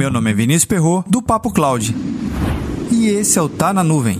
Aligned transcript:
Meu 0.00 0.10
nome 0.10 0.30
é 0.30 0.32
Vinícius 0.32 0.64
Perro 0.64 1.04
do 1.06 1.20
Papo 1.20 1.52
Cloud. 1.52 1.94
E 2.90 3.08
esse 3.08 3.38
é 3.38 3.42
o 3.42 3.50
Tá 3.50 3.70
na 3.70 3.84
Nuvem. 3.84 4.18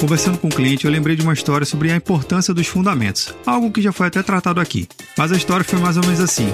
Conversando 0.00 0.38
com 0.38 0.46
o 0.46 0.50
um 0.50 0.50
cliente, 0.50 0.86
eu 0.86 0.90
lembrei 0.90 1.14
de 1.14 1.20
uma 1.20 1.34
história 1.34 1.66
sobre 1.66 1.92
a 1.92 1.96
importância 1.96 2.54
dos 2.54 2.66
fundamentos, 2.66 3.34
algo 3.44 3.70
que 3.70 3.82
já 3.82 3.92
foi 3.92 4.06
até 4.06 4.22
tratado 4.22 4.62
aqui. 4.62 4.88
Mas 5.14 5.30
a 5.30 5.36
história 5.36 5.62
foi 5.62 5.78
mais 5.78 5.98
ou 5.98 6.04
menos 6.04 6.20
assim. 6.20 6.50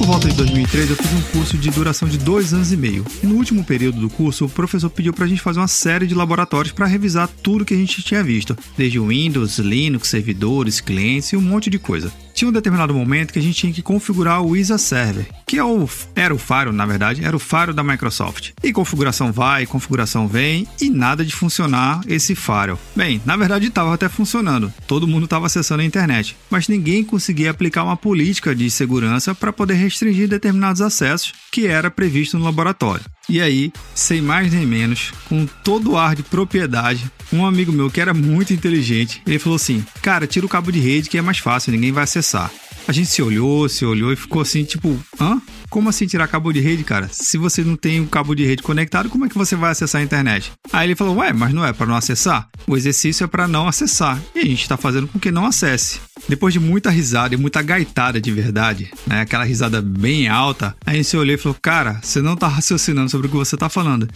Por 0.00 0.06
volta 0.06 0.28
de 0.30 0.34
2013, 0.34 0.90
eu 0.92 0.96
fiz 0.96 1.12
um 1.12 1.20
curso 1.30 1.58
de 1.58 1.68
duração 1.68 2.08
de 2.08 2.16
dois 2.16 2.54
anos 2.54 2.72
e 2.72 2.76
meio. 2.76 3.04
E 3.22 3.26
no 3.26 3.34
último 3.34 3.62
período 3.62 4.00
do 4.00 4.08
curso, 4.08 4.46
o 4.46 4.48
professor 4.48 4.88
pediu 4.88 5.12
para 5.12 5.26
a 5.26 5.28
gente 5.28 5.42
fazer 5.42 5.60
uma 5.60 5.68
série 5.68 6.06
de 6.06 6.14
laboratórios 6.14 6.72
para 6.72 6.86
revisar 6.86 7.28
tudo 7.42 7.66
que 7.66 7.74
a 7.74 7.76
gente 7.76 8.02
tinha 8.02 8.24
visto, 8.24 8.56
desde 8.78 8.98
Windows, 8.98 9.58
Linux, 9.58 10.08
servidores, 10.08 10.80
clientes 10.80 11.28
e 11.32 11.36
um 11.36 11.42
monte 11.42 11.68
de 11.68 11.78
coisa 11.78 12.10
tinha 12.40 12.48
um 12.48 12.52
determinado 12.52 12.94
momento 12.94 13.34
que 13.34 13.38
a 13.38 13.42
gente 13.42 13.54
tinha 13.54 13.72
que 13.72 13.82
configurar 13.82 14.40
o 14.42 14.56
ISA 14.56 14.78
Server, 14.78 15.26
que 15.46 15.58
é 15.58 15.64
o, 15.64 15.86
era 16.16 16.34
o 16.34 16.38
Faro, 16.38 16.72
na 16.72 16.86
verdade, 16.86 17.22
era 17.22 17.36
o 17.36 17.38
Faro 17.38 17.74
da 17.74 17.84
Microsoft. 17.84 18.52
E 18.62 18.72
configuração 18.72 19.30
vai, 19.30 19.66
configuração 19.66 20.26
vem 20.26 20.66
e 20.80 20.88
nada 20.88 21.22
de 21.22 21.36
funcionar 21.36 22.00
esse 22.08 22.34
Faro. 22.34 22.78
Bem, 22.96 23.20
na 23.26 23.36
verdade 23.36 23.66
estava 23.66 23.92
até 23.92 24.08
funcionando, 24.08 24.72
todo 24.86 25.06
mundo 25.06 25.24
estava 25.24 25.44
acessando 25.44 25.82
a 25.82 25.84
internet, 25.84 26.34
mas 26.48 26.66
ninguém 26.66 27.04
conseguia 27.04 27.50
aplicar 27.50 27.84
uma 27.84 27.96
política 27.96 28.54
de 28.54 28.70
segurança 28.70 29.34
para 29.34 29.52
poder 29.52 29.74
restringir 29.74 30.26
determinados 30.26 30.80
acessos 30.80 31.34
que 31.52 31.66
era 31.66 31.90
previsto 31.90 32.38
no 32.38 32.44
laboratório. 32.46 33.04
E 33.28 33.40
aí, 33.40 33.72
sem 33.94 34.20
mais 34.20 34.52
nem 34.52 34.66
menos, 34.66 35.12
com 35.28 35.46
todo 35.62 35.92
o 35.92 35.96
ar 35.96 36.16
de 36.16 36.22
propriedade, 36.22 37.10
um 37.32 37.46
amigo 37.46 37.72
meu 37.72 37.90
que 37.90 38.00
era 38.00 38.12
muito 38.12 38.52
inteligente, 38.52 39.22
ele 39.26 39.38
falou 39.38 39.56
assim: 39.56 39.84
Cara, 40.02 40.26
tira 40.26 40.46
o 40.46 40.48
cabo 40.48 40.72
de 40.72 40.80
rede 40.80 41.08
que 41.08 41.18
é 41.18 41.22
mais 41.22 41.38
fácil, 41.38 41.72
ninguém 41.72 41.92
vai 41.92 42.04
acessar. 42.04 42.50
A 42.88 42.92
gente 42.92 43.08
se 43.08 43.22
olhou, 43.22 43.68
se 43.68 43.84
olhou 43.84 44.12
e 44.12 44.16
ficou 44.16 44.42
assim, 44.42 44.64
tipo, 44.64 44.98
hã? 45.20 45.40
Como 45.70 45.88
assim 45.88 46.04
tirar 46.04 46.26
cabo 46.26 46.52
de 46.52 46.58
rede, 46.58 46.82
cara? 46.82 47.08
Se 47.12 47.38
você 47.38 47.62
não 47.62 47.76
tem 47.76 48.00
um 48.00 48.06
cabo 48.06 48.34
de 48.34 48.44
rede 48.44 48.60
conectado, 48.60 49.08
como 49.08 49.24
é 49.24 49.28
que 49.28 49.38
você 49.38 49.54
vai 49.54 49.70
acessar 49.70 50.00
a 50.00 50.04
internet? 50.04 50.50
Aí 50.72 50.88
ele 50.88 50.96
falou, 50.96 51.18
ué, 51.18 51.32
mas 51.32 51.54
não 51.54 51.64
é 51.64 51.72
para 51.72 51.86
não 51.86 51.94
acessar? 51.94 52.48
O 52.66 52.76
exercício 52.76 53.22
é 53.22 53.26
para 53.28 53.46
não 53.46 53.68
acessar. 53.68 54.20
E 54.34 54.40
a 54.40 54.44
gente 54.44 54.62
está 54.62 54.76
fazendo 54.76 55.06
com 55.06 55.20
que 55.20 55.30
não 55.30 55.46
acesse. 55.46 56.00
Depois 56.28 56.52
de 56.52 56.58
muita 56.58 56.90
risada 56.90 57.36
e 57.36 57.38
muita 57.38 57.62
gaitada 57.62 58.20
de 58.20 58.32
verdade, 58.32 58.90
né? 59.06 59.20
Aquela 59.20 59.44
risada 59.44 59.80
bem 59.80 60.26
alta, 60.26 60.74
a 60.84 60.92
gente 60.92 61.04
se 61.04 61.16
olhou 61.16 61.36
e 61.36 61.38
falou, 61.38 61.56
cara, 61.62 62.00
você 62.02 62.20
não 62.20 62.36
tá 62.36 62.48
raciocinando 62.48 63.08
sobre 63.08 63.28
o 63.28 63.30
que 63.30 63.36
você 63.36 63.56
tá 63.56 63.68
falando. 63.68 64.08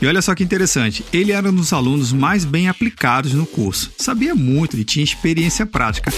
E 0.00 0.06
olha 0.06 0.22
só 0.22 0.34
que 0.34 0.42
interessante, 0.42 1.04
ele 1.12 1.32
era 1.32 1.50
um 1.50 1.54
dos 1.54 1.74
alunos 1.74 2.10
mais 2.10 2.46
bem 2.46 2.68
aplicados 2.68 3.34
no 3.34 3.44
curso. 3.44 3.92
Sabia 3.98 4.34
muito 4.34 4.78
e 4.78 4.84
tinha 4.84 5.04
experiência 5.04 5.66
prática. 5.66 6.10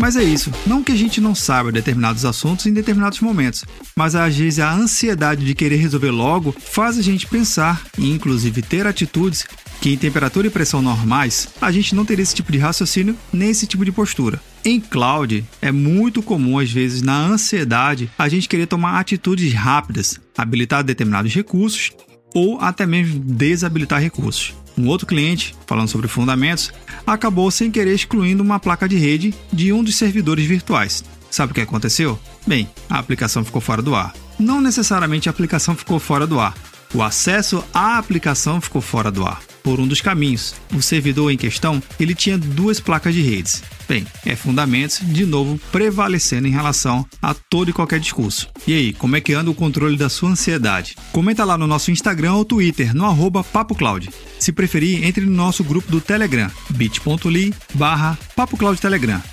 Mas 0.00 0.16
é 0.16 0.24
isso, 0.24 0.50
não 0.66 0.82
que 0.82 0.92
a 0.92 0.96
gente 0.96 1.20
não 1.20 1.34
saiba 1.34 1.70
determinados 1.70 2.24
assuntos 2.24 2.64
em 2.64 2.72
determinados 2.72 3.20
momentos, 3.20 3.66
mas 3.94 4.14
às 4.14 4.34
vezes 4.34 4.58
a 4.58 4.72
ansiedade 4.72 5.44
de 5.44 5.54
querer 5.54 5.76
resolver 5.76 6.10
logo 6.10 6.56
faz 6.58 6.98
a 6.98 7.02
gente 7.02 7.26
pensar 7.26 7.84
e 7.98 8.10
inclusive 8.10 8.62
ter 8.62 8.86
atitudes 8.86 9.46
que 9.78 9.92
em 9.92 9.98
temperatura 9.98 10.46
e 10.46 10.50
pressão 10.50 10.80
normais 10.80 11.50
a 11.60 11.70
gente 11.70 11.94
não 11.94 12.06
teria 12.06 12.22
esse 12.22 12.34
tipo 12.34 12.50
de 12.50 12.56
raciocínio 12.56 13.14
nem 13.30 13.50
esse 13.50 13.66
tipo 13.66 13.84
de 13.84 13.92
postura. 13.92 14.40
Em 14.64 14.80
cloud, 14.80 15.44
é 15.60 15.70
muito 15.70 16.22
comum, 16.22 16.58
às 16.58 16.70
vezes, 16.70 17.02
na 17.02 17.18
ansiedade, 17.18 18.10
a 18.18 18.28
gente 18.28 18.48
querer 18.48 18.66
tomar 18.66 18.98
atitudes 18.98 19.52
rápidas, 19.52 20.18
habilitar 20.36 20.82
determinados 20.82 21.34
recursos 21.34 21.92
ou 22.34 22.58
até 22.58 22.86
mesmo 22.86 23.20
desabilitar 23.20 24.00
recursos. 24.00 24.54
Um 24.76 24.86
outro 24.88 25.06
cliente, 25.06 25.54
falando 25.66 25.88
sobre 25.88 26.08
fundamentos, 26.08 26.72
acabou 27.06 27.50
sem 27.50 27.70
querer 27.70 27.94
excluindo 27.94 28.42
uma 28.42 28.58
placa 28.58 28.88
de 28.88 28.96
rede 28.96 29.34
de 29.52 29.72
um 29.72 29.82
dos 29.82 29.96
servidores 29.96 30.46
virtuais. 30.46 31.04
Sabe 31.30 31.52
o 31.52 31.54
que 31.54 31.60
aconteceu? 31.60 32.18
Bem, 32.46 32.68
a 32.88 32.98
aplicação 32.98 33.44
ficou 33.44 33.60
fora 33.60 33.82
do 33.82 33.94
ar. 33.94 34.14
Não 34.38 34.60
necessariamente 34.60 35.28
a 35.28 35.32
aplicação 35.32 35.76
ficou 35.76 35.98
fora 35.98 36.26
do 36.26 36.40
ar, 36.40 36.54
o 36.94 37.02
acesso 37.02 37.62
à 37.72 37.98
aplicação 37.98 38.60
ficou 38.60 38.80
fora 38.80 39.10
do 39.10 39.24
ar 39.24 39.49
por 39.62 39.80
um 39.80 39.86
dos 39.86 40.00
caminhos. 40.00 40.54
O 40.74 40.82
servidor 40.82 41.30
em 41.30 41.36
questão, 41.36 41.82
ele 41.98 42.14
tinha 42.14 42.38
duas 42.38 42.80
placas 42.80 43.14
de 43.14 43.22
redes. 43.22 43.62
Bem, 43.88 44.06
é 44.24 44.36
fundamentos, 44.36 45.00
de 45.02 45.26
novo, 45.26 45.60
prevalecendo 45.72 46.46
em 46.46 46.52
relação 46.52 47.04
a 47.20 47.34
todo 47.34 47.70
e 47.70 47.72
qualquer 47.72 47.98
discurso. 47.98 48.48
E 48.64 48.72
aí, 48.72 48.92
como 48.92 49.16
é 49.16 49.20
que 49.20 49.32
anda 49.32 49.50
o 49.50 49.54
controle 49.54 49.96
da 49.96 50.08
sua 50.08 50.30
ansiedade? 50.30 50.96
Comenta 51.10 51.44
lá 51.44 51.58
no 51.58 51.66
nosso 51.66 51.90
Instagram 51.90 52.34
ou 52.34 52.44
Twitter, 52.44 52.94
no 52.94 53.04
arroba 53.04 53.42
PapoCloud. 53.42 54.08
Se 54.38 54.52
preferir, 54.52 55.04
entre 55.04 55.26
no 55.26 55.32
nosso 55.32 55.64
grupo 55.64 55.90
do 55.90 56.00
Telegram, 56.00 56.48
bit.ly 56.70 57.52
barra. 57.74 58.16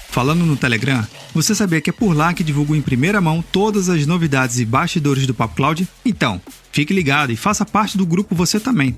Falando 0.10 0.44
no 0.44 0.58
Telegram, 0.58 1.06
você 1.34 1.54
sabia 1.54 1.80
que 1.80 1.92
é 1.92 1.94
por 1.94 2.16
lá 2.16 2.34
que 2.34 2.44
divulgo 2.44 2.76
em 2.76 2.82
primeira 2.82 3.22
mão 3.22 3.44
todas 3.52 3.90
as 3.90 4.08
novidades 4.08 4.60
e 4.60 4.66
bastidores 4.66 5.28
do 5.28 5.36
Papo 5.36 5.56
Cloud? 5.56 5.88
Então, 6.04 6.42
fique 6.72 6.94
ligado 6.94 7.32
e 7.32 7.36
faça 7.36 7.64
parte 7.64 7.96
do 7.96 8.08
grupo 8.08 8.34
você 8.34 8.60
também. 8.60 8.98